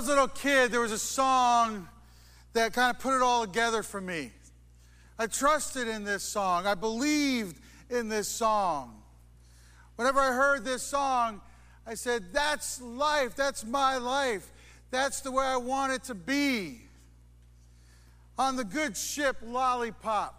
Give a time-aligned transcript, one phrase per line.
[0.00, 1.86] Was a little kid, there was a song
[2.54, 4.32] that kind of put it all together for me.
[5.18, 9.02] I trusted in this song, I believed in this song.
[9.96, 11.42] Whenever I heard this song,
[11.86, 14.50] I said, That's life, that's my life,
[14.90, 16.80] that's the way I want it to be.
[18.38, 20.34] On the good ship Lollipop.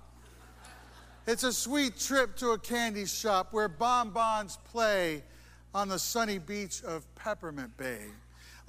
[1.27, 5.21] It's a sweet trip to a candy shop where bonbons play
[5.71, 8.07] on the sunny beach of Peppermint Bay.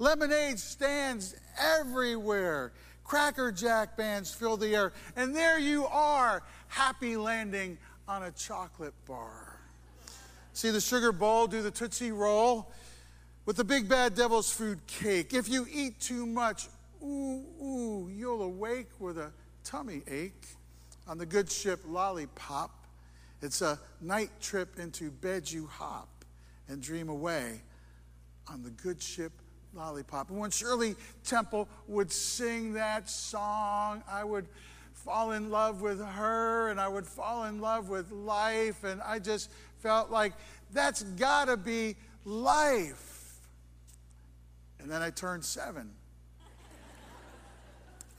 [0.03, 2.73] Lemonade stands everywhere.
[3.05, 4.91] Cracker Jack bands fill the air.
[5.15, 9.61] And there you are, happy landing on a chocolate bar.
[10.51, 12.69] See the sugar bowl, do the Tootsie Roll
[13.45, 15.33] with the Big Bad Devil's food cake.
[15.33, 16.67] If you eat too much,
[17.01, 19.31] ooh, ooh, you'll awake with a
[19.63, 20.47] tummy ache
[21.07, 22.71] on the good ship Lollipop.
[23.41, 26.25] It's a night trip into bed you hop
[26.67, 27.61] and dream away
[28.49, 29.31] on the good ship
[29.75, 30.29] Lollipop.
[30.29, 34.45] And when Shirley Temple would sing that song, I would
[34.93, 38.83] fall in love with her and I would fall in love with life.
[38.83, 39.49] And I just
[39.79, 40.33] felt like
[40.71, 43.39] that's got to be life.
[44.79, 45.91] And then I turned seven.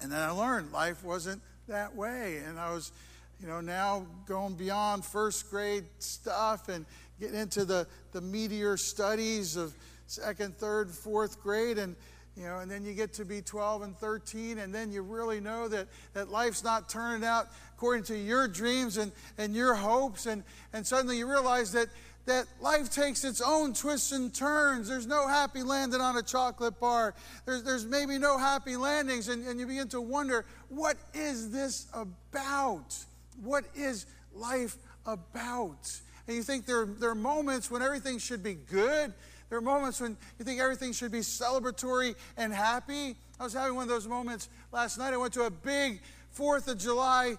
[0.00, 2.38] And then I learned life wasn't that way.
[2.46, 2.92] And I was,
[3.40, 6.84] you know, now going beyond first grade stuff and
[7.18, 9.74] getting into the, the meteor studies of
[10.06, 11.78] second, third, fourth grade.
[11.78, 11.96] And,
[12.36, 15.40] you know, and then you get to be 12 and 13, and then you really
[15.40, 17.46] know that, that life's not turning out
[17.76, 20.26] according to your dreams and, and your hopes.
[20.26, 20.42] And,
[20.72, 21.88] and suddenly you realize that,
[22.26, 24.88] that life takes its own twists and turns.
[24.88, 27.14] There's no happy landing on a chocolate bar.
[27.46, 29.28] There's, there's maybe no happy landings.
[29.28, 32.96] And, and you begin to wonder, what is this about?
[33.42, 36.00] What is life about?
[36.26, 39.12] And you think there, there are moments when everything should be good
[39.48, 43.16] there are moments when you think everything should be celebratory and happy.
[43.38, 45.12] I was having one of those moments last night.
[45.12, 46.00] I went to a big
[46.30, 47.36] Fourth of July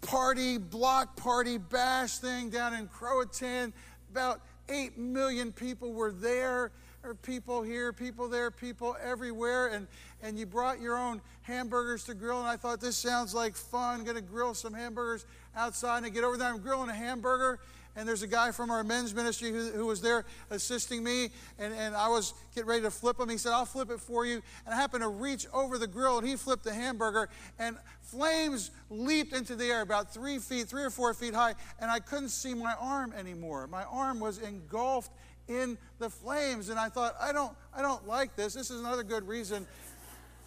[0.00, 3.72] party, block party, bash thing down in Croatan.
[4.10, 6.72] About 8 million people were there.
[7.02, 9.68] There are people here, people there, people everywhere.
[9.68, 9.86] And,
[10.22, 12.40] and you brought your own hamburgers to grill.
[12.40, 14.04] And I thought, this sounds like fun.
[14.04, 15.24] Going to grill some hamburgers
[15.56, 15.98] outside.
[15.98, 17.60] And I get over there, I'm grilling a hamburger
[17.96, 21.74] and there's a guy from our men's ministry who, who was there assisting me, and,
[21.74, 23.28] and I was getting ready to flip him.
[23.28, 24.42] He said, I'll flip it for you.
[24.64, 27.28] And I happened to reach over the grill, and he flipped the hamburger,
[27.58, 31.90] and flames leaped into the air about three feet, three or four feet high, and
[31.90, 33.66] I couldn't see my arm anymore.
[33.66, 35.12] My arm was engulfed
[35.48, 38.54] in the flames, and I thought, I don't, I don't like this.
[38.54, 39.66] This is another good reason.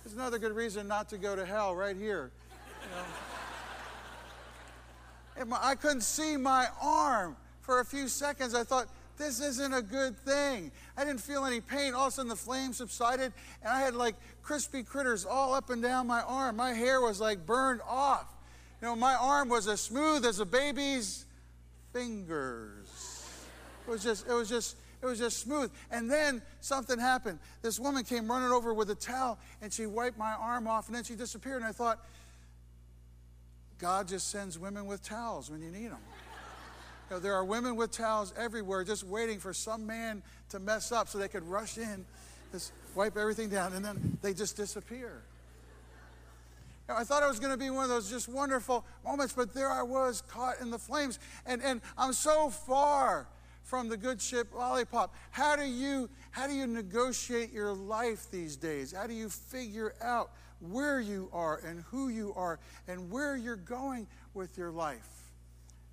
[0.03, 2.31] This is another good reason not to go to hell right here.
[2.81, 3.32] You know?
[5.51, 8.53] I couldn't see my arm for a few seconds.
[8.53, 10.71] I thought, this isn't a good thing.
[10.97, 11.93] I didn't feel any pain.
[11.93, 15.69] All of a sudden, the flame subsided, and I had like crispy critters all up
[15.69, 16.55] and down my arm.
[16.55, 18.33] My hair was like burned off.
[18.81, 21.25] You know, my arm was as smooth as a baby's
[21.93, 23.29] fingers.
[23.87, 25.71] It was just, it was just, it was just smooth.
[25.91, 27.39] And then something happened.
[27.61, 30.95] This woman came running over with a towel, and she wiped my arm off, and
[30.95, 31.57] then she disappeared.
[31.57, 32.03] And I thought,
[33.83, 35.99] God just sends women with towels when you need them.
[37.09, 40.93] You know, there are women with towels everywhere just waiting for some man to mess
[40.93, 42.05] up so they could rush in,
[42.53, 45.21] just wipe everything down, and then they just disappear.
[46.87, 49.33] You know, I thought it was going to be one of those just wonderful moments,
[49.33, 51.19] but there I was caught in the flames.
[51.45, 53.27] And, and I'm so far
[53.63, 55.13] from the good ship lollipop.
[55.31, 58.93] How do you how do you negotiate your life these days?
[58.93, 63.55] How do you figure out where you are and who you are and where you're
[63.55, 65.09] going with your life.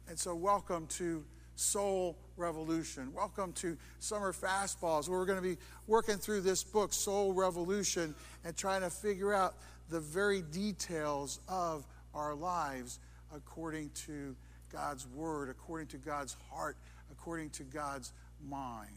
[0.08, 1.24] And so, welcome to
[1.54, 3.12] Soul Revolution.
[3.14, 8.14] Welcome to Summer Fastballs, where we're going to be working through this book, Soul Revolution,
[8.44, 9.54] and trying to figure out
[9.90, 12.98] the very details of our lives
[13.34, 14.34] according to
[14.72, 16.76] God's Word, according to God's heart,
[17.12, 18.12] according to God's
[18.48, 18.88] mind.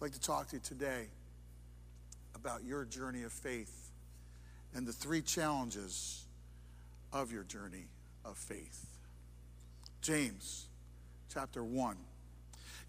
[0.00, 1.08] I'd like to talk to you today
[2.34, 3.79] about your journey of faith
[4.74, 6.24] and the three challenges
[7.12, 7.86] of your journey
[8.24, 8.86] of faith.
[10.00, 10.66] James
[11.32, 11.96] chapter 1.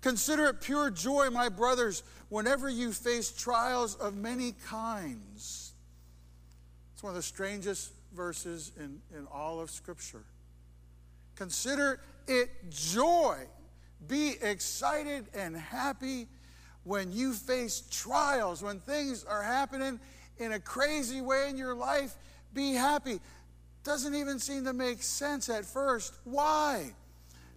[0.02, 5.74] Consider it pure joy, my brothers, whenever you face trials of many kinds.
[6.94, 10.24] It's one of the strangest verses in, in all of Scripture.
[11.36, 13.38] Consider it joy.
[14.08, 16.28] Be excited and happy
[16.84, 20.00] when you face trials, when things are happening
[20.38, 22.16] in a crazy way in your life,
[22.54, 23.20] be happy.
[23.84, 26.14] Doesn't even seem to make sense at first.
[26.24, 26.92] Why?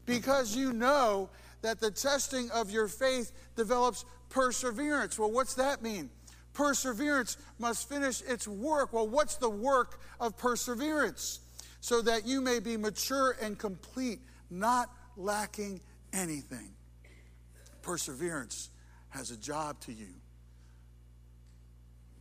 [0.06, 1.31] Because you know
[1.62, 5.19] that the testing of your faith develops perseverance.
[5.19, 6.11] Well, what's that mean?
[6.53, 8.93] Perseverance must finish its work.
[8.93, 11.41] Well, what's the work of perseverance?
[11.81, 14.20] So that you may be mature and complete,
[14.50, 15.81] not lacking
[16.12, 16.70] anything.
[17.82, 18.70] Perseverance
[19.11, 20.09] has a job to you.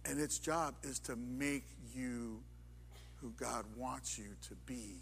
[0.06, 1.66] And its job is to make
[1.96, 2.42] you
[3.16, 4.98] who God wants you to be.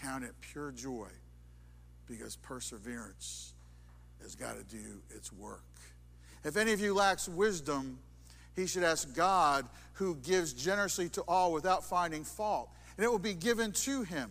[0.00, 1.08] Count it pure joy
[2.06, 3.52] because perseverance
[4.20, 5.62] has got to do its work.
[6.44, 7.98] If any of you lacks wisdom,
[8.56, 13.18] he should ask God, who gives generously to all without finding fault, and it will
[13.18, 14.30] be given to him.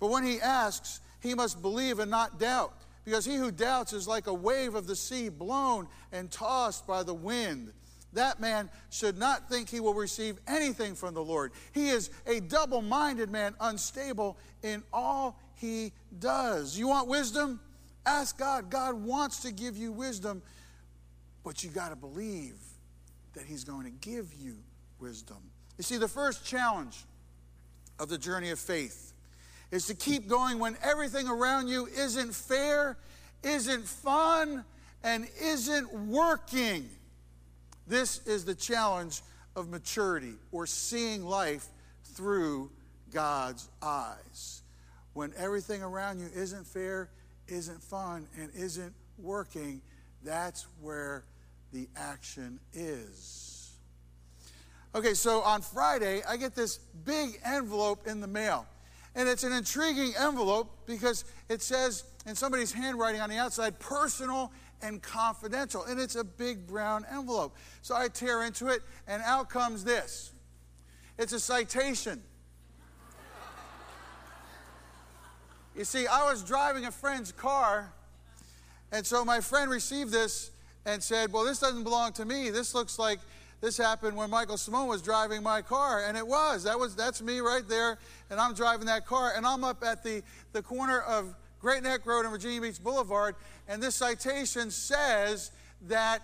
[0.00, 2.74] But when he asks, he must believe and not doubt,
[3.04, 7.02] because he who doubts is like a wave of the sea blown and tossed by
[7.02, 7.72] the wind.
[8.14, 11.52] That man should not think he will receive anything from the Lord.
[11.72, 16.78] He is a double minded man, unstable in all he does.
[16.78, 17.60] You want wisdom?
[18.06, 18.70] Ask God.
[18.70, 20.42] God wants to give you wisdom,
[21.42, 22.56] but you got to believe
[23.34, 24.56] that He's going to give you
[25.00, 25.38] wisdom.
[25.78, 27.04] You see, the first challenge
[27.98, 29.12] of the journey of faith
[29.70, 32.96] is to keep going when everything around you isn't fair,
[33.42, 34.64] isn't fun,
[35.02, 36.88] and isn't working.
[37.86, 39.22] This is the challenge
[39.56, 41.66] of maturity or seeing life
[42.14, 42.70] through
[43.12, 44.62] God's eyes.
[45.12, 47.10] When everything around you isn't fair,
[47.46, 49.80] isn't fun, and isn't working,
[50.22, 51.24] that's where
[51.72, 53.72] the action is.
[54.94, 58.66] Okay, so on Friday, I get this big envelope in the mail.
[59.16, 64.50] And it's an intriguing envelope because it says in somebody's handwriting on the outside, personal
[64.82, 65.84] and confidential.
[65.84, 67.56] And it's a big brown envelope.
[67.82, 70.32] So I tear into it, and out comes this
[71.18, 72.22] it's a citation.
[75.76, 77.92] You see, I was driving a friend's car,
[78.92, 80.52] and so my friend received this
[80.86, 82.50] and said, Well, this doesn't belong to me.
[82.50, 83.18] This looks like
[83.60, 86.04] this happened when Michael Simone was driving my car.
[86.06, 86.64] And it was.
[86.64, 87.98] That was that's me right there.
[88.30, 89.32] And I'm driving that car.
[89.34, 90.22] And I'm up at the,
[90.52, 93.36] the corner of Great Neck Road and Virginia Beach Boulevard.
[93.68, 95.50] And this citation says
[95.88, 96.20] that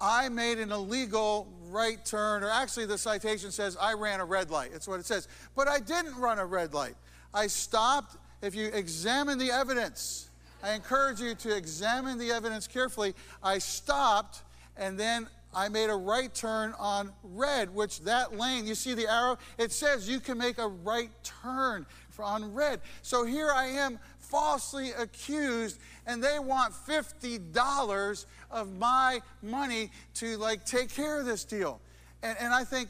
[0.00, 4.50] I made an illegal right turn, or actually, the citation says I ran a red
[4.50, 4.70] light.
[4.72, 5.28] It's what it says.
[5.54, 6.94] But I didn't run a red light.
[7.34, 8.16] I stopped.
[8.40, 10.30] If you examine the evidence,
[10.62, 13.14] I encourage you to examine the evidence carefully.
[13.42, 14.40] I stopped
[14.78, 19.12] and then I made a right turn on red, which that lane, you see the
[19.12, 19.36] arrow?
[19.58, 21.84] It says you can make a right turn
[22.22, 22.80] on red.
[23.02, 23.98] So here I am
[24.30, 31.44] falsely accused, and they want $50 of my money to like take care of this
[31.44, 31.80] deal.
[32.22, 32.88] And, and I think,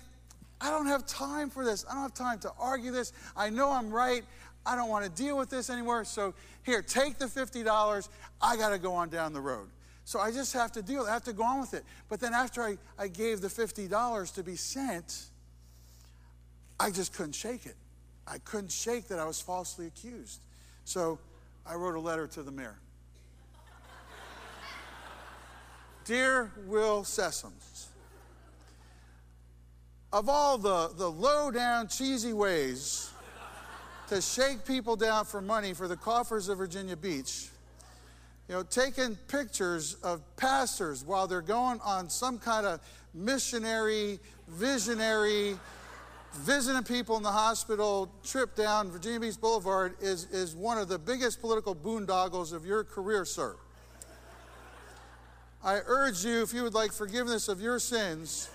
[0.61, 1.87] I don't have time for this.
[1.89, 3.13] I don't have time to argue this.
[3.35, 4.23] I know I'm right.
[4.67, 6.05] I don't want to deal with this anymore.
[6.05, 6.35] So
[6.65, 8.09] here, take the $50.
[8.43, 9.69] I got to go on down the road.
[10.05, 11.05] So I just have to deal.
[11.05, 11.85] I have to go on with it.
[12.09, 15.25] But then after I, I gave the $50 to be sent,
[16.79, 17.77] I just couldn't shake it.
[18.27, 20.41] I couldn't shake that I was falsely accused.
[20.85, 21.19] So
[21.71, 22.75] I wrote a letter to the mayor.
[26.05, 27.87] Dear Will Sessoms,
[30.13, 33.13] of all the, the low down, cheesy ways
[34.09, 37.51] to shake people down for money for the coffers of Virginia Beach.
[38.49, 42.81] You know, taking pictures of pastors while they're going on some kind of
[43.15, 45.57] missionary, visionary,
[46.33, 50.99] visiting people in the hospital trip down Virginia Beach Boulevard is, is one of the
[50.99, 53.57] biggest political boondoggles of your career, sir.
[55.63, 58.49] I urge you, if you would like forgiveness of your sins,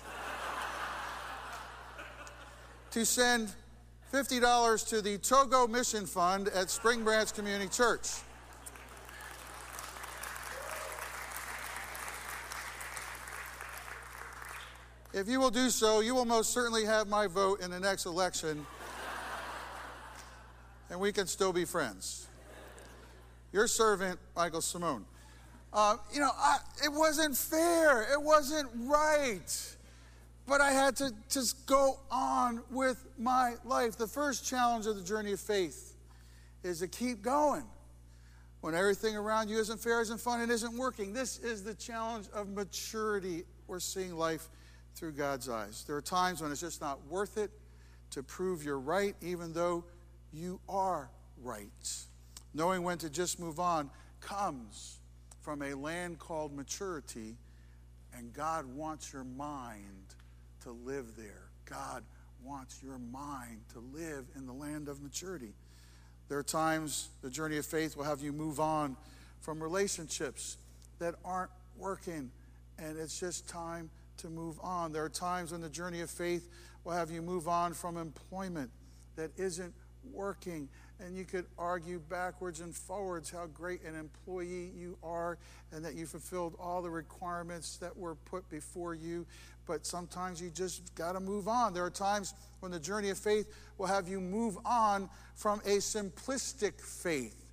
[2.90, 3.52] to send
[4.12, 8.08] $50 to the Togo Mission Fund at Spring Branch Community Church.
[15.16, 18.04] If you will do so, you will most certainly have my vote in the next
[18.04, 18.66] election,
[20.90, 22.28] and we can still be friends.
[23.50, 25.06] Your servant, Michael Simone.
[25.72, 28.02] Uh, you know, I, it wasn't fair.
[28.12, 29.76] It wasn't right
[30.46, 33.96] but I had to just go on with my life.
[33.96, 35.96] The first challenge of the journey of faith
[36.62, 37.64] is to keep going
[38.60, 41.12] when everything around you isn't fair, isn't fun, and isn't working.
[41.12, 44.48] This is the challenge of maturity We're seeing life
[44.96, 45.84] through God's eyes.
[45.86, 47.50] There are times when it's just not worth it
[48.10, 49.84] to prove you're right, even though
[50.32, 51.10] you are
[51.42, 51.68] right.
[52.54, 54.98] Knowing when to just move on comes
[55.42, 57.36] from a land called maturity,
[58.16, 60.14] and God wants your mind
[60.62, 61.50] to live there.
[61.66, 62.02] God
[62.42, 65.52] wants your mind to live in the land of maturity.
[66.28, 68.96] There are times the journey of faith will have you move on
[69.40, 70.56] from relationships
[70.98, 72.30] that aren't working,
[72.78, 74.92] and it's just time to move on.
[74.92, 76.48] There are times when the journey of faith
[76.84, 78.70] will have you move on from employment
[79.16, 79.74] that isn't
[80.12, 80.68] working.
[80.98, 85.36] And you could argue backwards and forwards how great an employee you are
[85.72, 89.26] and that you fulfilled all the requirements that were put before you.
[89.66, 91.74] But sometimes you just got to move on.
[91.74, 95.78] There are times when the journey of faith will have you move on from a
[95.78, 97.44] simplistic faith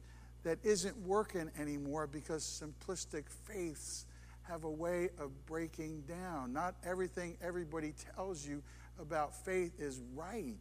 [0.44, 4.06] that isn't working anymore because simplistic faiths
[4.44, 6.54] have a way of breaking down.
[6.54, 8.62] Not everything everybody tells you
[9.00, 10.56] about faith is right.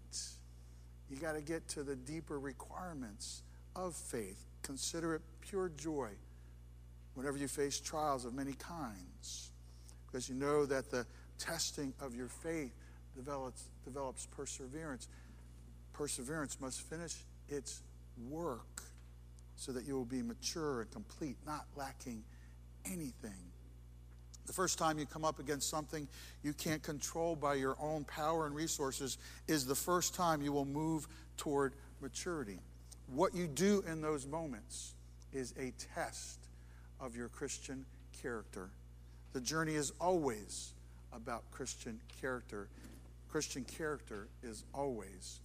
[1.10, 3.42] You got to get to the deeper requirements
[3.76, 4.44] of faith.
[4.62, 6.10] Consider it pure joy
[7.14, 9.50] whenever you face trials of many kinds,
[10.06, 11.04] because you know that the
[11.38, 12.72] testing of your faith
[13.14, 15.08] develops, develops perseverance.
[15.92, 17.16] Perseverance must finish
[17.48, 17.82] its
[18.30, 18.82] work
[19.56, 22.24] so that you will be mature and complete, not lacking
[22.86, 23.52] anything.
[24.46, 26.08] The first time you come up against something
[26.42, 30.64] you can't control by your own power and resources is the first time you will
[30.64, 31.06] move
[31.36, 32.58] toward maturity.
[33.06, 34.94] What you do in those moments
[35.32, 36.38] is a test
[37.00, 37.84] of your Christian
[38.20, 38.70] character.
[39.32, 40.72] The journey is always
[41.12, 42.68] about Christian character.
[43.30, 45.40] Christian character is always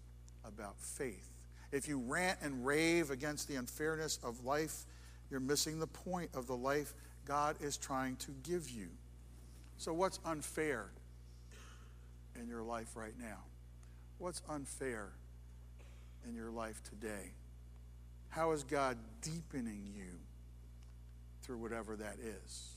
[0.45, 1.29] about faith.
[1.71, 4.85] If you rant and rave against the unfairness of life,
[5.29, 6.93] you're missing the point of the life
[7.27, 8.87] God is trying to give you.
[9.77, 10.85] So, what's unfair
[12.39, 13.39] in your life right now?
[14.17, 15.09] What's unfair
[16.27, 17.33] in your life today?
[18.29, 20.19] How is God deepening you
[21.43, 22.69] through whatever that is?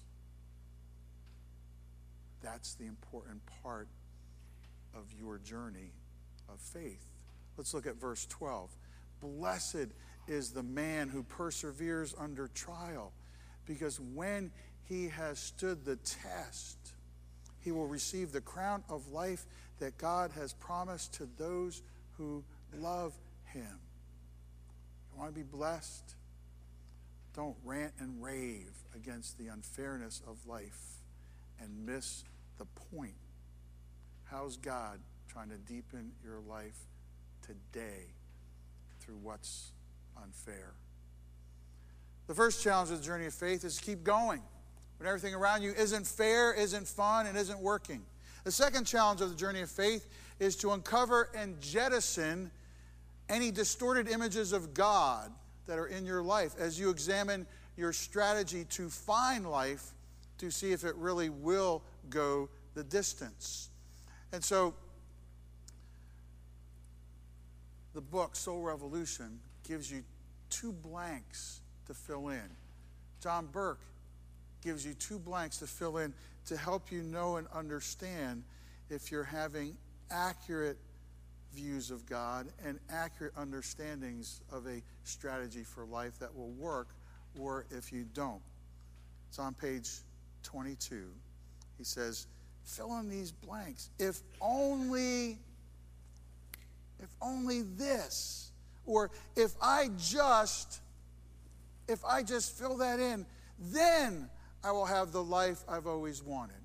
[2.42, 3.88] That's the important part
[4.95, 5.92] of your journey
[6.52, 7.04] of faith.
[7.57, 8.71] Let's look at verse 12.
[9.21, 9.88] Blessed
[10.26, 13.12] is the man who perseveres under trial
[13.67, 14.50] because when
[14.88, 16.79] he has stood the test,
[17.61, 19.47] he will receive the crown of life
[19.79, 21.83] that God has promised to those
[22.17, 22.45] who
[22.79, 23.12] love
[23.45, 23.79] him.
[25.12, 26.14] You want to be blessed?
[27.35, 30.99] Don't rant and rave against the unfairness of life
[31.61, 32.25] and miss
[32.59, 33.14] the point.
[34.25, 36.79] How's God trying to deepen your life
[37.43, 38.14] today
[39.00, 39.73] through what's
[40.21, 40.75] unfair?
[42.31, 44.41] The first challenge of the journey of faith is to keep going
[44.99, 48.03] when everything around you isn't fair, isn't fun, and isn't working.
[48.45, 50.07] The second challenge of the journey of faith
[50.39, 52.53] is to uncover and jettison
[53.29, 55.33] any distorted images of God
[55.67, 59.91] that are in your life as you examine your strategy to find life
[60.39, 63.71] to see if it really will go the distance.
[64.33, 64.73] And so,
[67.93, 70.05] the book Soul Revolution gives you
[70.49, 72.49] two blanks to fill in.
[73.20, 73.80] John Burke
[74.62, 76.14] gives you two blanks to fill in
[76.47, 78.44] to help you know and understand
[78.88, 79.76] if you're having
[80.11, 80.78] accurate
[81.52, 86.94] views of God and accurate understandings of a strategy for life that will work,
[87.40, 88.40] or if you don't.
[89.28, 89.90] It's on page
[90.44, 91.09] 22.
[91.76, 92.28] He says,
[92.62, 93.90] fill in these blanks.
[93.99, 95.38] If only,
[97.00, 98.52] if only this,
[98.87, 100.80] or if I just
[101.90, 103.26] if I just fill that in,
[103.59, 104.30] then
[104.62, 106.56] I will have the life I've always wanted.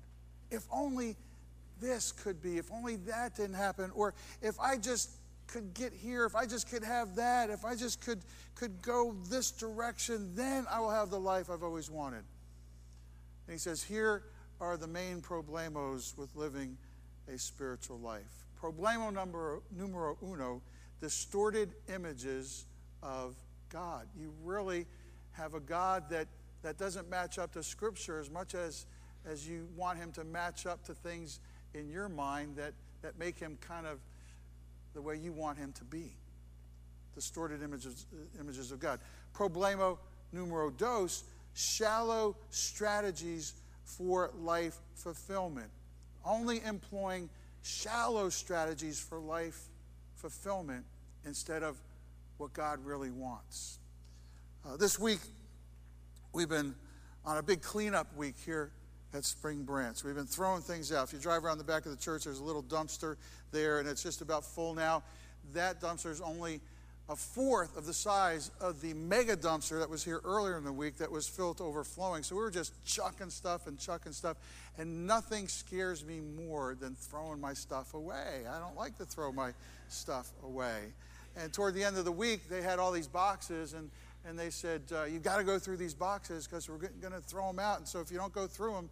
[0.50, 1.16] If only
[1.80, 5.10] this could be, if only that didn't happen, or if I just
[5.46, 8.20] could get here, if I just could have that, if I just could,
[8.54, 12.24] could go this direction, then I will have the life I've always wanted.
[13.46, 14.22] And he says, here
[14.60, 16.76] are the main problemos with living
[17.32, 18.44] a spiritual life.
[18.60, 20.62] Problemo number, numero uno
[21.00, 22.64] distorted images
[23.02, 23.36] of
[23.68, 24.06] God.
[24.18, 24.86] You really
[25.36, 26.28] have a God that,
[26.62, 28.86] that doesn't match up to Scripture as much as,
[29.24, 31.40] as you want him to match up to things
[31.74, 33.98] in your mind that, that make him kind of
[34.94, 36.12] the way you want him to be.
[37.14, 38.06] Distorted images,
[38.40, 39.00] images of God.
[39.34, 39.98] Problemo
[40.32, 41.24] numero dos,
[41.54, 45.68] shallow strategies for life fulfillment.
[46.24, 47.28] Only employing
[47.62, 49.68] shallow strategies for life
[50.14, 50.84] fulfillment
[51.24, 51.80] instead of
[52.38, 53.78] what God really wants.
[54.66, 55.20] Uh, this week,
[56.32, 56.74] we've been
[57.24, 58.72] on a big cleanup week here
[59.14, 60.02] at Spring Branch.
[60.02, 61.06] We've been throwing things out.
[61.06, 63.16] If you drive around the back of the church, there's a little dumpster
[63.52, 65.04] there, and it's just about full now.
[65.54, 66.60] That dumpster is only
[67.08, 70.72] a fourth of the size of the mega dumpster that was here earlier in the
[70.72, 72.24] week that was filled to overflowing.
[72.24, 74.36] So we were just chucking stuff and chucking stuff,
[74.78, 78.42] and nothing scares me more than throwing my stuff away.
[78.50, 79.52] I don't like to throw my
[79.88, 80.92] stuff away.
[81.36, 83.90] And toward the end of the week, they had all these boxes, and
[84.28, 87.20] and they said, uh, You've got to go through these boxes because we're going to
[87.20, 87.78] throw them out.
[87.78, 88.90] And so if you don't go through them,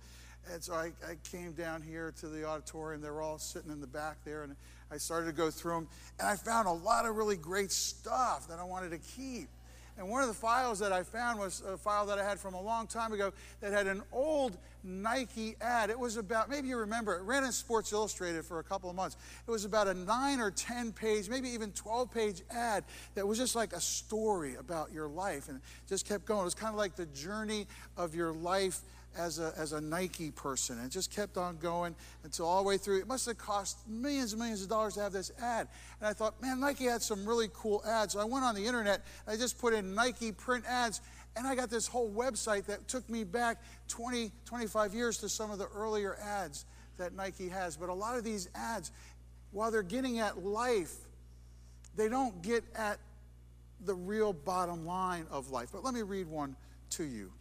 [0.52, 3.00] And so I, I came down here to the auditorium.
[3.00, 4.54] They were all sitting in the back there, and
[4.90, 5.88] I started to go through them.
[6.18, 9.48] And I found a lot of really great stuff that I wanted to keep.
[9.96, 12.54] And one of the files that I found was a file that I had from
[12.54, 15.88] a long time ago that had an old Nike ad.
[15.88, 18.96] It was about, maybe you remember, it ran in Sports Illustrated for a couple of
[18.96, 19.16] months.
[19.46, 22.84] It was about a nine or 10 page, maybe even 12 page ad
[23.14, 26.40] that was just like a story about your life and just kept going.
[26.40, 28.80] It was kind of like the journey of your life
[29.16, 31.94] as a, as a Nike person and just kept on going
[32.24, 32.98] until all the way through.
[32.98, 35.68] It must have cost millions and millions of dollars to have this ad.
[36.00, 38.14] And I thought, man, Nike had some really cool ads.
[38.14, 41.00] So I went on the internet, I just put in Nike print ads,
[41.36, 45.50] and I got this whole website that took me back 20, 25 years to some
[45.50, 46.64] of the earlier ads
[46.96, 47.76] that Nike has.
[47.76, 48.92] But a lot of these ads,
[49.50, 50.94] while they're getting at life,
[51.96, 52.98] they don't get at
[53.84, 55.70] the real bottom line of life.
[55.72, 56.56] But let me read one
[56.90, 57.32] to you.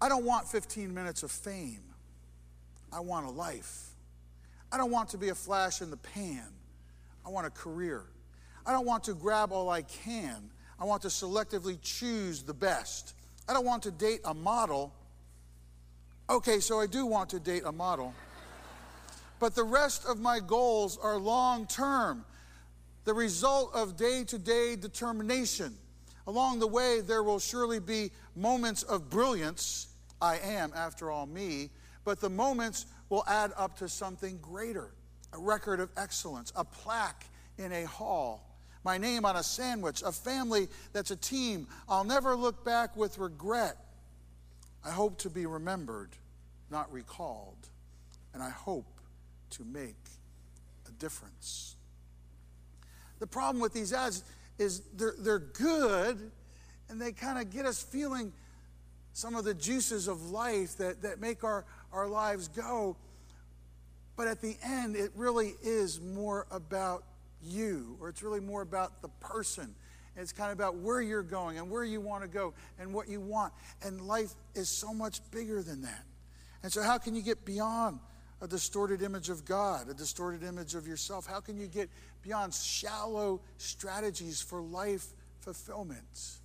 [0.00, 1.82] I don't want 15 minutes of fame.
[2.92, 3.90] I want a life.
[4.70, 6.46] I don't want to be a flash in the pan.
[7.26, 8.04] I want a career.
[8.64, 10.50] I don't want to grab all I can.
[10.78, 13.14] I want to selectively choose the best.
[13.48, 14.92] I don't want to date a model.
[16.30, 18.14] Okay, so I do want to date a model.
[19.40, 22.24] But the rest of my goals are long term,
[23.04, 25.74] the result of day to day determination.
[26.26, 29.87] Along the way, there will surely be moments of brilliance.
[30.20, 31.70] I am, after all, me.
[32.04, 34.90] But the moments will add up to something greater
[35.32, 37.26] a record of excellence, a plaque
[37.58, 38.48] in a hall,
[38.82, 41.66] my name on a sandwich, a family that's a team.
[41.86, 43.76] I'll never look back with regret.
[44.84, 46.10] I hope to be remembered,
[46.70, 47.58] not recalled.
[48.32, 49.00] And I hope
[49.50, 49.96] to make
[50.86, 51.76] a difference.
[53.18, 54.22] The problem with these ads
[54.58, 56.30] is they're, they're good
[56.88, 58.32] and they kind of get us feeling
[59.18, 62.96] some of the juices of life that, that make our, our lives go.
[64.16, 67.04] But at the end, it really is more about
[67.42, 69.74] you, or it's really more about the person.
[70.16, 73.08] It's kind of about where you're going and where you want to go and what
[73.08, 73.52] you want.
[73.82, 76.04] And life is so much bigger than that.
[76.62, 78.00] And so, how can you get beyond
[78.40, 81.26] a distorted image of God, a distorted image of yourself?
[81.26, 81.88] How can you get
[82.22, 85.06] beyond shallow strategies for life
[85.40, 86.40] fulfillment.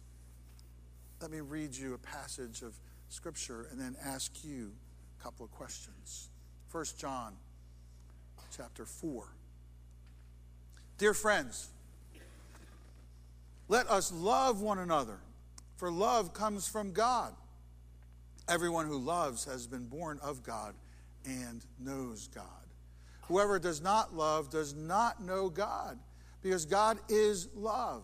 [1.23, 4.73] Let me read you a passage of Scripture and then ask you
[5.17, 6.27] a couple of questions.
[6.69, 7.35] 1 John
[8.57, 9.23] chapter 4.
[10.97, 11.69] Dear friends,
[13.69, 15.17] let us love one another,
[15.77, 17.33] for love comes from God.
[18.49, 20.75] Everyone who loves has been born of God
[21.23, 22.43] and knows God.
[23.29, 25.97] Whoever does not love does not know God,
[26.41, 28.03] because God is love.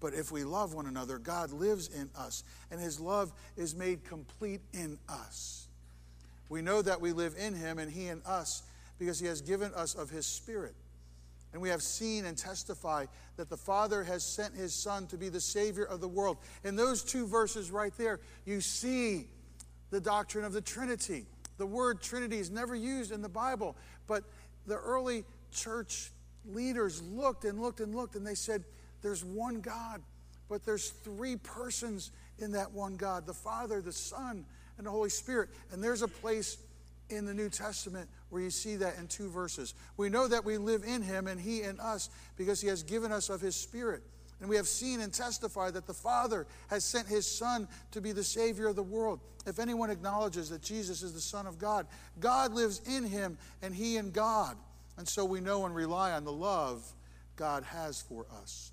[0.00, 4.04] but if we love one another, God lives in us, and his love is made
[4.04, 5.68] complete in us.
[6.48, 8.62] We know that we live in him and he in us
[8.98, 10.74] because he has given us of his spirit.
[11.52, 15.28] And we have seen and testify that the Father has sent his Son to be
[15.28, 16.38] the Savior of the world.
[16.64, 19.26] In those two verses right there, you see
[19.90, 21.26] the doctrine of the Trinity.
[21.58, 24.24] The word Trinity is never used in the Bible, but
[24.66, 26.10] the early church
[26.46, 28.64] leaders looked and looked and looked and they said,
[29.02, 30.02] There's one God,
[30.48, 34.44] but there's three persons in that one God the Father, the Son,
[34.78, 35.50] and the Holy Spirit.
[35.72, 36.58] And there's a place
[37.10, 39.74] in the New Testament where you see that in two verses.
[39.96, 43.12] We know that we live in Him and He in us because He has given
[43.12, 44.02] us of His Spirit.
[44.40, 48.12] And we have seen and testified that the Father has sent His Son to be
[48.12, 49.20] the Savior of the world.
[49.46, 51.86] If anyone acknowledges that Jesus is the Son of God,
[52.20, 54.56] God lives in Him and He in God.
[54.96, 56.84] And so we know and rely on the love
[57.36, 58.72] God has for us.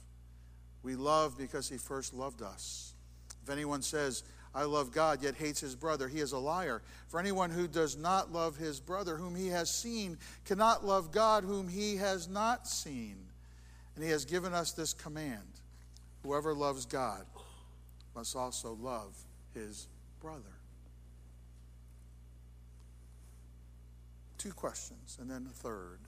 [0.83, 2.93] We love because he first loved us.
[3.43, 6.81] If anyone says, I love God, yet hates his brother, he is a liar.
[7.07, 11.43] For anyone who does not love his brother, whom he has seen, cannot love God,
[11.43, 13.17] whom he has not seen.
[13.95, 15.43] And he has given us this command
[16.23, 17.25] whoever loves God
[18.15, 19.15] must also love
[19.53, 19.87] his
[20.19, 20.41] brother.
[24.37, 25.99] Two questions, and then a third.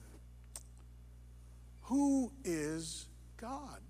[1.82, 3.06] Who is
[3.36, 3.80] God?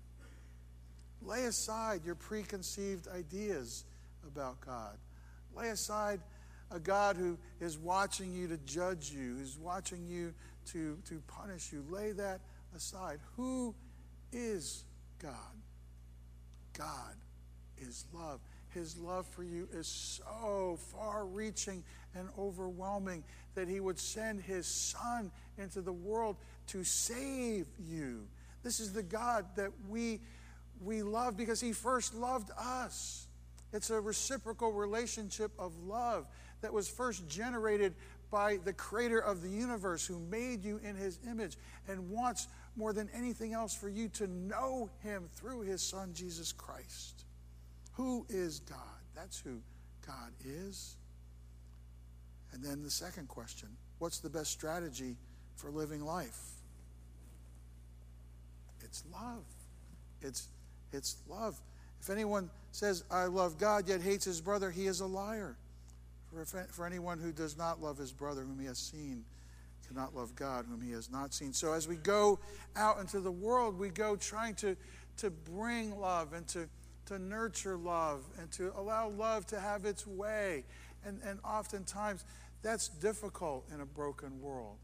[1.25, 3.85] Lay aside your preconceived ideas
[4.25, 4.97] about God.
[5.55, 6.19] Lay aside
[6.71, 10.33] a God who is watching you to judge you, who's watching you
[10.71, 11.83] to, to punish you.
[11.89, 12.41] Lay that
[12.75, 13.19] aside.
[13.37, 13.73] Who
[14.31, 14.83] is
[15.19, 15.31] God?
[16.77, 17.15] God
[17.77, 18.39] is love.
[18.69, 21.83] His love for you is so far reaching
[22.13, 23.23] and overwhelming
[23.55, 26.35] that He would send His Son into the world
[26.67, 28.27] to save you.
[28.63, 30.19] This is the God that we,
[30.81, 33.27] we love because He first loved us.
[33.73, 36.27] It's a reciprocal relationship of love
[36.61, 37.93] that was first generated
[38.31, 41.57] by the creator of the universe who made you in his image
[41.87, 46.51] and wants more than anything else for you to know him through his son Jesus
[46.51, 47.25] Christ.
[47.93, 48.79] Who is God?
[49.15, 49.61] That's who
[50.05, 50.97] God is.
[52.51, 55.17] And then the second question what's the best strategy
[55.55, 56.39] for living life?
[58.81, 59.45] It's love.
[60.21, 60.49] It's,
[60.95, 61.59] it's love.
[62.01, 65.57] If anyone says, I love God, yet hates his brother, he is a liar.
[66.27, 69.23] For, for anyone who does not love his brother, whom he has seen,
[69.87, 71.53] cannot love God, whom he has not seen.
[71.53, 72.39] So as we go
[72.75, 74.75] out into the world, we go trying to,
[75.17, 76.67] to bring love and to,
[77.07, 80.63] to nurture love and to allow love to have its way.
[81.05, 82.25] And, and oftentimes,
[82.63, 84.77] that's difficult in a broken world.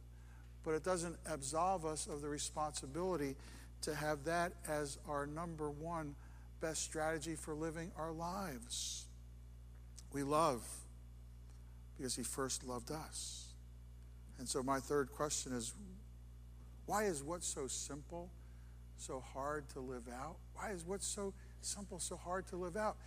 [0.63, 3.36] But it doesn't absolve us of the responsibility
[3.82, 6.15] to have that as our number one
[6.60, 9.06] best strategy for living our lives.
[10.13, 10.63] We love
[11.98, 13.54] because He first loved us.
[14.39, 15.74] And so, my third question is
[16.86, 18.30] why is what's so simple
[18.98, 20.36] so hard to live out?
[20.54, 22.98] Why is what's so simple so hard to live out?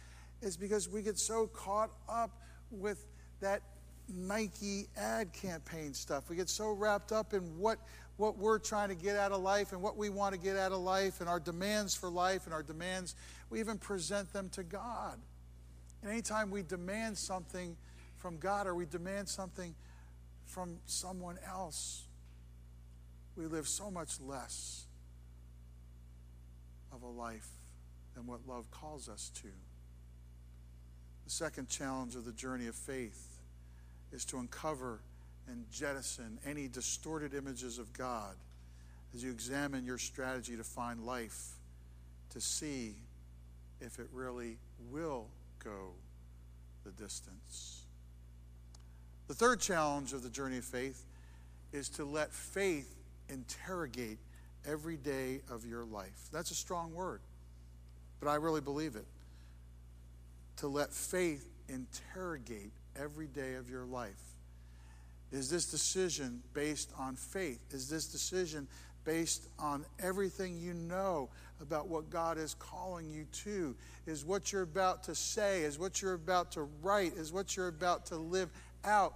[0.42, 3.06] It's because we get so caught up with
[3.40, 3.62] that
[4.08, 6.28] Nike ad campaign stuff.
[6.28, 7.78] We get so wrapped up in what,
[8.16, 10.72] what we're trying to get out of life and what we want to get out
[10.72, 13.14] of life and our demands for life and our demands.
[13.50, 15.18] We even present them to God.
[16.02, 17.76] And anytime we demand something
[18.16, 19.74] from God or we demand something
[20.44, 22.04] from someone else,
[23.36, 24.86] we live so much less
[26.92, 27.48] of a life
[28.14, 29.48] than what love calls us to.
[31.24, 33.40] The second challenge of the journey of faith
[34.12, 35.00] is to uncover
[35.48, 38.34] and jettison any distorted images of God
[39.14, 41.52] as you examine your strategy to find life,
[42.30, 42.94] to see
[43.80, 44.56] if it really
[44.90, 45.26] will
[45.62, 45.90] go
[46.84, 47.82] the distance.
[49.28, 51.04] The third challenge of the journey of faith
[51.72, 52.94] is to let faith
[53.28, 54.18] interrogate
[54.66, 56.28] every day of your life.
[56.32, 57.20] That's a strong word,
[58.20, 59.06] but I really believe it.
[60.58, 64.33] To let faith interrogate every day of your life?
[65.32, 67.60] Is this decision based on faith?
[67.70, 68.68] Is this decision
[69.04, 71.28] based on everything you know
[71.60, 73.74] about what God is calling you to?
[74.06, 77.68] Is what you're about to say, is what you're about to write, is what you're
[77.68, 78.50] about to live
[78.84, 79.14] out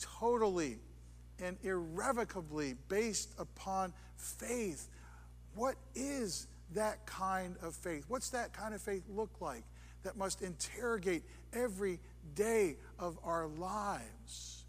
[0.00, 0.78] totally
[1.42, 4.88] and irrevocably based upon faith?
[5.54, 8.04] What is that kind of faith?
[8.08, 9.64] What's that kind of faith look like
[10.02, 11.98] that must interrogate every
[12.34, 14.64] day of our lives,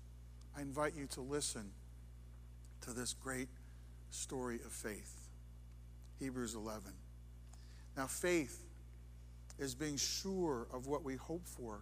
[0.57, 1.69] I invite you to listen
[2.81, 3.49] to this great
[4.09, 5.29] story of faith.
[6.19, 6.93] Hebrews 11.
[7.95, 8.65] Now, faith
[9.59, 11.81] is being sure of what we hope for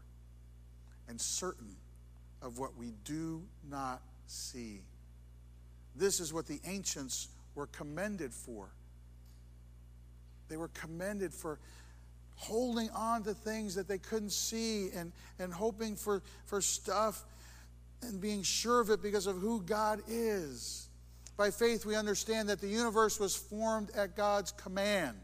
[1.08, 1.78] and certain
[2.42, 4.82] of what we do not see.
[5.96, 8.68] This is what the ancients were commended for.
[10.50, 11.60] They were commended for
[12.36, 17.24] holding on to things that they couldn't see and, and hoping for, for stuff
[18.06, 20.90] and being sure of it because of who God is.
[21.38, 25.18] By faith, we understand that the universe was formed at God's command,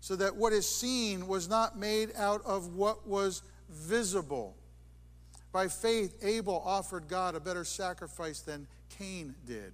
[0.00, 4.54] so that what is seen was not made out of what was visible.
[5.52, 9.72] By faith, Abel offered God a better sacrifice than Cain did.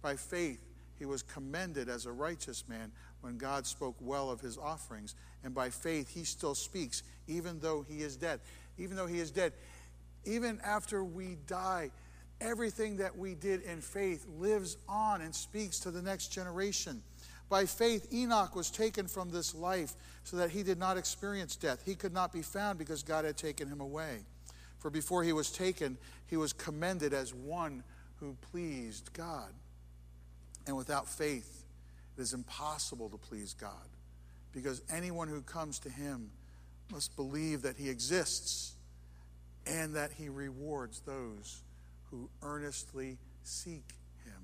[0.00, 0.64] By faith,
[0.98, 2.90] he was commended as a righteous man
[3.20, 7.84] when God spoke well of his offerings and by faith he still speaks, even though
[7.88, 8.40] he is dead.
[8.78, 9.52] Even though he is dead,
[10.28, 11.90] even after we die,
[12.40, 17.02] everything that we did in faith lives on and speaks to the next generation.
[17.48, 21.82] By faith, Enoch was taken from this life so that he did not experience death.
[21.84, 24.18] He could not be found because God had taken him away.
[24.78, 27.82] For before he was taken, he was commended as one
[28.16, 29.50] who pleased God.
[30.66, 31.64] And without faith,
[32.16, 33.88] it is impossible to please God
[34.52, 36.30] because anyone who comes to him
[36.92, 38.74] must believe that he exists
[39.68, 41.62] and that he rewards those
[42.10, 43.84] who earnestly seek
[44.24, 44.42] him.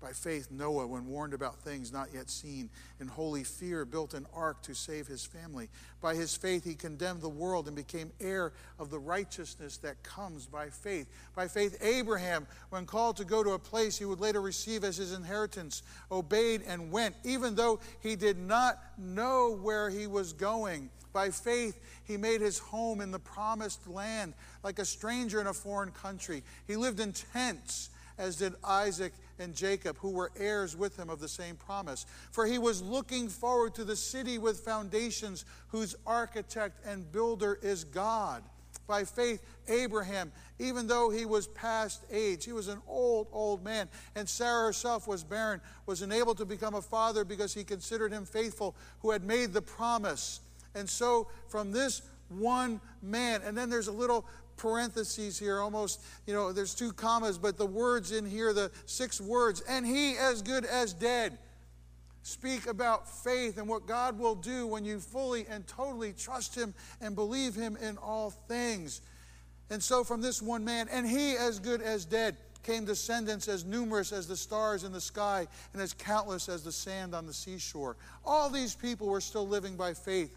[0.00, 4.26] by faith, Noah, when warned about things not yet seen, in holy fear built an
[4.34, 5.68] ark to save his family.
[6.00, 10.46] By his faith, he condemned the world and became heir of the righteousness that comes
[10.46, 11.06] by faith.
[11.36, 14.96] By faith, Abraham, when called to go to a place he would later receive as
[14.96, 20.88] his inheritance, obeyed and went, even though he did not know where he was going.
[21.12, 25.54] By faith, he made his home in the promised land like a stranger in a
[25.54, 26.42] foreign country.
[26.66, 31.20] He lived in tents, as did Isaac and Jacob, who were heirs with him of
[31.20, 32.06] the same promise.
[32.30, 37.84] For he was looking forward to the city with foundations, whose architect and builder is
[37.84, 38.42] God.
[38.86, 43.88] By faith, Abraham, even though he was past age, he was an old, old man,
[44.16, 48.24] and Sarah herself was barren, was enabled to become a father because he considered him
[48.24, 50.40] faithful who had made the promise.
[50.74, 54.24] And so, from this one man, and then there's a little
[54.56, 59.20] parentheses here, almost, you know, there's two commas, but the words in here, the six
[59.20, 61.38] words, and he as good as dead,
[62.22, 66.74] speak about faith and what God will do when you fully and totally trust him
[67.00, 69.00] and believe him in all things.
[69.70, 73.64] And so, from this one man, and he as good as dead, came descendants as
[73.64, 77.32] numerous as the stars in the sky and as countless as the sand on the
[77.32, 77.96] seashore.
[78.24, 80.36] All these people were still living by faith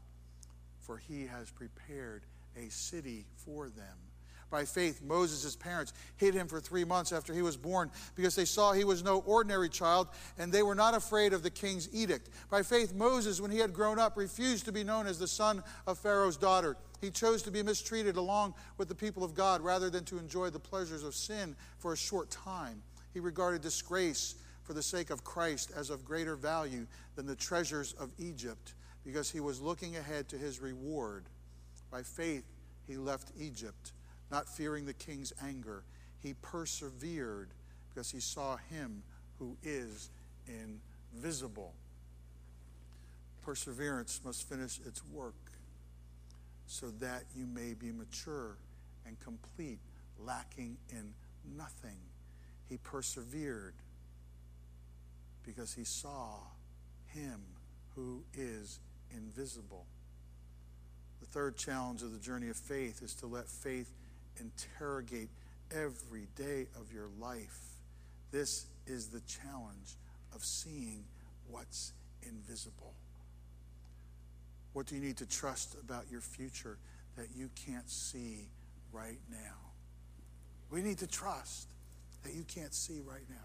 [0.91, 2.21] for he has prepared
[2.57, 3.95] a city for them.
[4.49, 8.43] By faith, Moses' parents hid him for three months after he was born because they
[8.43, 12.27] saw he was no ordinary child and they were not afraid of the king's edict.
[12.49, 15.63] By faith, Moses, when he had grown up, refused to be known as the son
[15.87, 16.75] of Pharaoh's daughter.
[16.99, 20.49] He chose to be mistreated along with the people of God rather than to enjoy
[20.49, 22.83] the pleasures of sin for a short time.
[23.13, 27.93] He regarded disgrace for the sake of Christ as of greater value than the treasures
[27.93, 28.73] of Egypt
[29.05, 31.25] because he was looking ahead to his reward.
[31.89, 32.45] By faith,
[32.87, 33.93] he left Egypt,
[34.29, 35.83] not fearing the king's anger.
[36.19, 37.49] He persevered
[37.89, 39.03] because he saw him
[39.39, 40.09] who is
[40.47, 41.73] invisible.
[43.41, 45.33] Perseverance must finish its work
[46.67, 48.55] so that you may be mature
[49.05, 49.79] and complete,
[50.19, 51.13] lacking in
[51.57, 51.97] nothing.
[52.69, 53.73] He persevered
[55.43, 56.35] because he saw
[57.07, 57.41] him
[57.95, 58.79] who is
[59.15, 59.85] invisible
[61.21, 63.93] The third challenge of the journey of faith is to let faith
[64.39, 65.29] interrogate
[65.71, 67.59] every day of your life.
[68.31, 69.95] This is the challenge
[70.33, 71.03] of seeing
[71.49, 71.93] what's
[72.23, 72.93] invisible.
[74.73, 76.77] What do you need to trust about your future
[77.17, 78.47] that you can't see
[78.91, 79.57] right now?
[80.69, 81.67] We need to trust
[82.23, 83.35] that you can't see right now.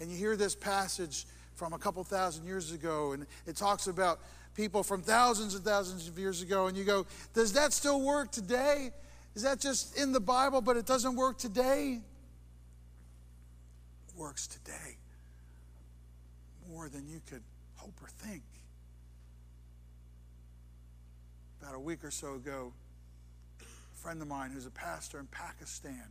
[0.00, 4.20] And you hear this passage from a couple thousand years ago, and it talks about
[4.54, 8.30] people from thousands and thousands of years ago, and you go, Does that still work
[8.30, 8.90] today?
[9.34, 12.00] Is that just in the Bible, but it doesn't work today?
[14.08, 14.98] It works today
[16.70, 17.42] more than you could
[17.76, 18.42] hope or think.
[21.60, 22.72] About a week or so ago,
[23.60, 26.08] a friend of mine who's a pastor in Pakistan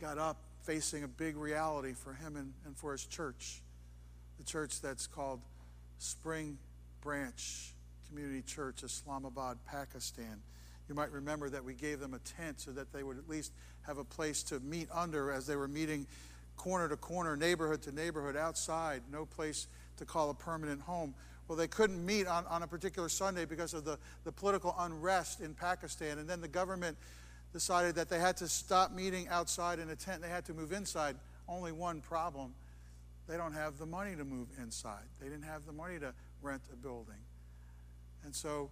[0.00, 3.60] got up facing a big reality for him and, and for his church,
[4.38, 5.40] the church that's called
[5.98, 6.58] Spring
[7.02, 7.74] Branch
[8.08, 10.40] Community Church, Islamabad, Pakistan.
[10.88, 13.52] You might remember that we gave them a tent so that they would at least
[13.82, 16.06] have a place to meet under as they were meeting
[16.56, 21.14] corner to corner, neighborhood to neighborhood, outside, no place to call a permanent home.
[21.48, 25.40] Well, they couldn't meet on, on a particular Sunday because of the, the political unrest
[25.40, 26.18] in Pakistan.
[26.18, 26.96] And then the government
[27.52, 30.22] decided that they had to stop meeting outside in a tent.
[30.22, 31.16] They had to move inside.
[31.48, 32.54] Only one problem
[33.28, 36.12] they don't have the money to move inside, they didn't have the money to
[36.42, 37.14] rent a building.
[38.24, 38.70] And so,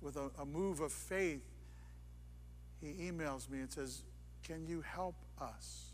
[0.00, 1.44] with a, a move of faith,
[2.80, 4.02] he emails me and says,
[4.42, 5.92] Can you help us?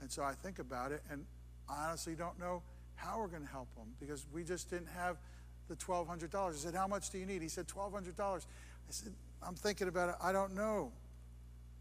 [0.00, 1.24] And so I think about it, and
[1.68, 2.62] honestly don't know
[2.96, 5.16] how we're going to help them because we just didn't have
[5.68, 6.34] the $1,200.
[6.34, 7.42] I said, How much do you need?
[7.42, 8.20] He said, $1,200.
[8.20, 8.40] I
[8.90, 10.16] said, I'm thinking about it.
[10.20, 10.92] I don't know.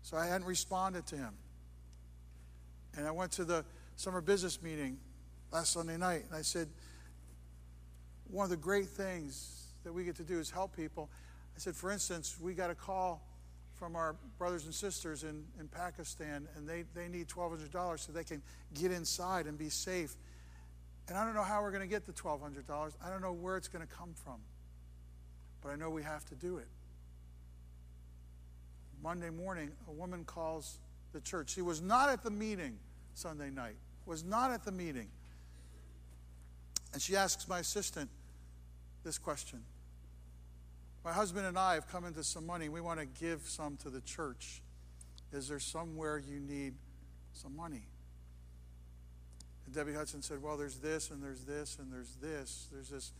[0.02, 1.34] So I hadn't responded to him.
[2.96, 4.98] And I went to the summer business meeting
[5.52, 6.70] last Sunday night, and I said,
[8.30, 11.10] One of the great things that we get to do is help people.
[11.56, 13.26] I said, For instance, we got a call
[13.74, 18.24] from our brothers and sisters in, in Pakistan, and they, they need $1,200 so they
[18.24, 18.42] can
[18.74, 20.15] get inside and be safe.
[21.08, 22.94] And I don't know how we're going to get the $1,200.
[23.04, 24.42] I don't know where it's going to come from.
[25.62, 26.68] But I know we have to do it.
[29.02, 30.78] Monday morning, a woman calls
[31.13, 31.50] the church.
[31.52, 32.78] She was not at the meeting
[33.13, 35.08] Sunday night, was not at the meeting.
[36.94, 38.10] And she asks my assistant
[39.04, 39.64] this question
[41.04, 42.70] My husband and I have come into some money.
[42.70, 44.62] We want to give some to the church.
[45.32, 46.74] Is there somewhere you need
[47.34, 47.84] some money?
[49.66, 52.68] And Debbie Hudson said, Well, there's this, and there's this, and there's this.
[52.72, 53.12] There's this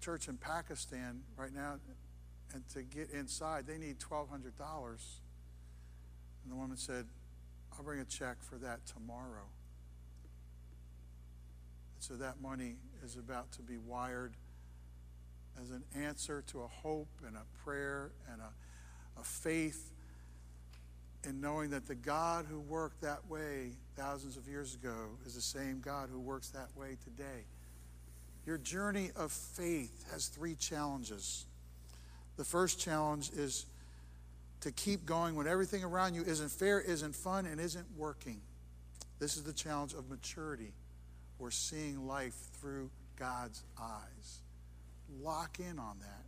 [0.00, 1.78] church in Pakistan right now,
[2.52, 4.30] and to get inside, they need $1,200.
[6.42, 7.06] And the woman said,
[7.72, 9.48] I'll bring a check for that tomorrow.
[11.94, 14.32] And so that money is about to be wired
[15.60, 19.90] as an answer to a hope and a prayer and a, a faith
[21.26, 25.40] in knowing that the God who worked that way thousands of years ago is the
[25.40, 27.44] same God who works that way today.
[28.46, 31.46] Your journey of faith has three challenges.
[32.36, 33.66] The first challenge is
[34.60, 38.40] to keep going when everything around you isn't fair, isn't fun, and isn't working.
[39.18, 40.72] This is the challenge of maturity
[41.44, 44.40] or seeing life through God's eyes.
[45.20, 46.24] Lock in on that.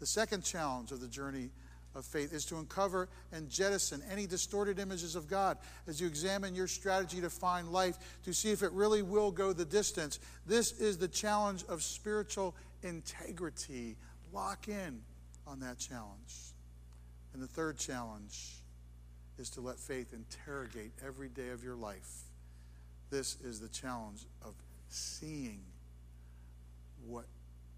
[0.00, 1.50] The second challenge of the journey
[1.94, 6.56] of faith is to uncover and jettison any distorted images of God as you examine
[6.56, 10.18] your strategy to find life to see if it really will go the distance.
[10.46, 13.96] This is the challenge of spiritual integrity.
[14.32, 15.00] Lock in
[15.46, 16.54] on that challenge.
[17.34, 18.62] And the third challenge
[19.38, 22.29] is to let faith interrogate every day of your life.
[23.10, 24.54] This is the challenge of
[24.88, 25.62] seeing
[27.04, 27.24] what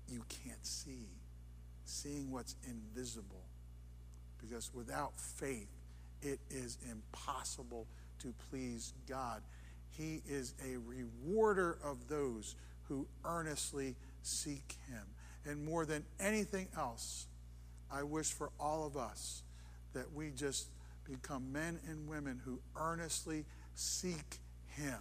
[0.08, 1.08] you can't see,
[1.84, 3.44] seeing what's invisible.
[4.38, 5.68] Because without faith,
[6.20, 7.86] it is impossible
[8.18, 9.42] to please God.
[9.90, 12.56] He is a rewarder of those
[12.88, 15.02] who earnestly seek Him.
[15.44, 17.26] And more than anything else,
[17.90, 19.42] I wish for all of us
[19.92, 20.68] that we just
[21.04, 24.98] become men and women who earnestly seek Him.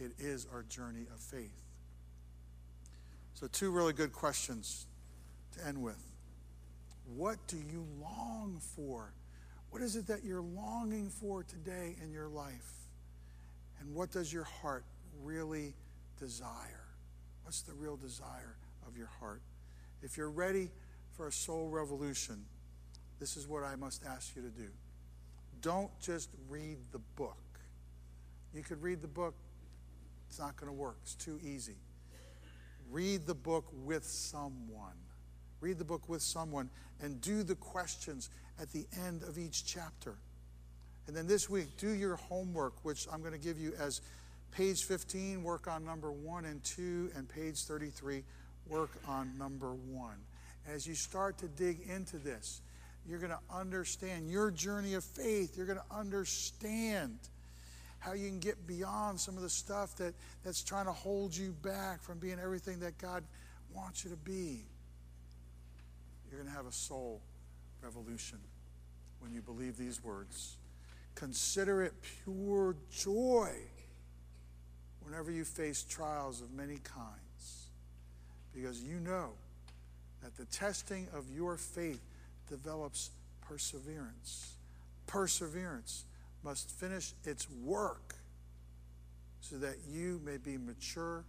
[0.00, 1.62] It is our journey of faith.
[3.34, 4.86] So, two really good questions
[5.56, 6.02] to end with.
[7.16, 9.12] What do you long for?
[9.70, 12.72] What is it that you're longing for today in your life?
[13.80, 14.84] And what does your heart
[15.22, 15.74] really
[16.18, 16.86] desire?
[17.44, 19.42] What's the real desire of your heart?
[20.02, 20.70] If you're ready
[21.12, 22.44] for a soul revolution,
[23.18, 24.68] this is what I must ask you to do.
[25.60, 27.36] Don't just read the book.
[28.54, 29.34] You could read the book,
[30.30, 31.74] it's not going to work, it's too easy.
[32.88, 34.94] Read the book with someone.
[35.60, 36.70] Read the book with someone
[37.02, 40.14] and do the questions at the end of each chapter.
[41.08, 44.02] And then this week, do your homework, which I'm going to give you as
[44.52, 48.22] page 15, work on number one and two, and page 33,
[48.68, 50.18] work on number one.
[50.68, 52.60] As you start to dig into this,
[53.04, 55.56] you're going to understand your journey of faith.
[55.56, 57.18] You're going to understand
[58.00, 61.54] how you can get beyond some of the stuff that, that's trying to hold you
[61.62, 63.22] back from being everything that God
[63.74, 64.64] wants you to be.
[66.28, 67.20] You're going to have a soul
[67.82, 68.38] revolution
[69.20, 70.56] when you believe these words.
[71.14, 71.92] Consider it
[72.24, 73.50] pure joy
[75.02, 77.68] whenever you face trials of many kinds,
[78.54, 79.30] because you know
[80.22, 82.00] that the testing of your faith
[82.48, 83.10] develops
[83.42, 84.54] perseverance.
[85.06, 86.04] Perseverance
[86.42, 88.14] must finish its work
[89.40, 91.24] so that you may be mature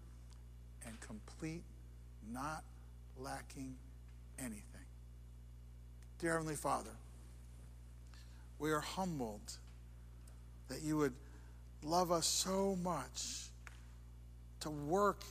[0.86, 1.64] and complete,
[2.32, 2.64] not
[3.18, 3.76] lacking
[4.39, 4.66] anything.
[6.20, 6.91] Dear Heavenly Father,
[8.59, 9.57] we are humbled
[10.70, 11.14] that you would
[11.84, 13.47] love us so much
[14.62, 15.24] to work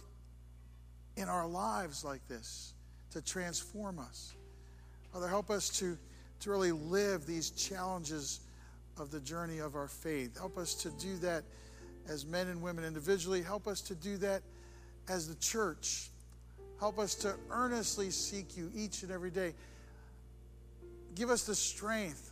[1.16, 2.74] in our lives like this,
[3.12, 4.34] to transform us.
[5.12, 5.96] Father, help us to,
[6.40, 8.40] to really live these challenges
[9.00, 10.38] of the journey of our faith.
[10.38, 11.42] Help us to do that
[12.08, 13.42] as men and women individually.
[13.42, 14.42] Help us to do that
[15.08, 16.10] as the church.
[16.78, 19.54] Help us to earnestly seek you each and every day.
[21.14, 22.30] Give us the strength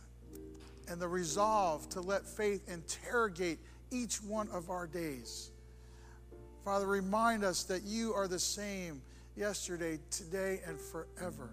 [0.87, 3.59] and the resolve to let faith interrogate
[3.91, 5.51] each one of our days.
[6.63, 9.01] Father, remind us that you are the same
[9.35, 11.49] yesterday, today, and forever.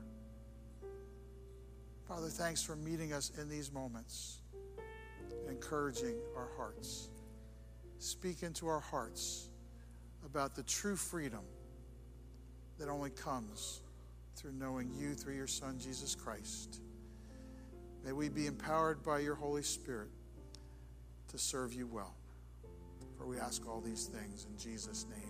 [2.09, 4.39] Father, thanks for meeting us in these moments
[5.49, 7.09] encouraging our hearts.
[7.99, 9.49] Speak into our hearts
[10.25, 11.41] about the true freedom
[12.79, 13.81] that only comes
[14.35, 16.81] through knowing you through your Son, Jesus Christ.
[18.05, 20.11] May we be empowered by your Holy Spirit
[21.29, 22.15] to serve you well.
[23.17, 25.26] For we ask all these things in Jesus' name.